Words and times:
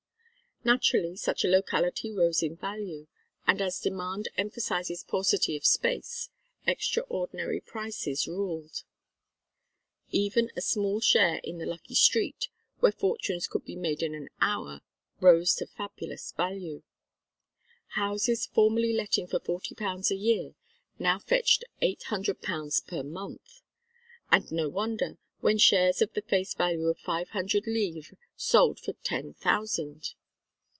Naturally 0.63 1.15
such 1.15 1.43
a 1.43 1.47
locality 1.47 2.11
rose 2.11 2.43
in 2.43 2.55
value, 2.55 3.07
and 3.47 3.59
as 3.63 3.79
demand 3.79 4.29
emphasises 4.37 5.03
paucity 5.03 5.57
of 5.57 5.65
space, 5.65 6.29
extraordinary 6.67 7.59
prices 7.59 8.27
ruled. 8.27 8.83
Even 10.11 10.51
a 10.55 10.61
small 10.61 10.99
share 11.01 11.37
in 11.43 11.57
the 11.57 11.65
lucky 11.65 11.95
street, 11.95 12.47
where 12.79 12.91
fortunes 12.91 13.47
could 13.47 13.65
be 13.65 13.75
made 13.75 14.03
in 14.03 14.13
an 14.13 14.29
hour, 14.39 14.81
rose 15.19 15.55
to 15.55 15.65
fabulous 15.65 16.31
value. 16.33 16.83
Houses 17.95 18.45
formerly 18.45 18.93
letting 18.93 19.25
for 19.25 19.39
forty 19.39 19.73
pounds 19.73 20.11
a 20.11 20.15
year 20.15 20.53
now 20.99 21.17
fetched 21.17 21.63
eight 21.81 22.03
hundred 22.03 22.39
pounds 22.43 22.81
per 22.81 23.01
month. 23.01 23.63
And 24.31 24.51
no 24.51 24.69
wonder, 24.69 25.17
when 25.39 25.57
shares 25.57 26.03
of 26.03 26.13
the 26.13 26.21
face 26.21 26.53
value 26.53 26.85
of 26.85 26.99
five 26.99 27.29
hundred 27.29 27.65
livres 27.65 28.13
sold 28.35 28.79
for 28.79 28.93
ten 29.01 29.33
thousand! 29.33 30.13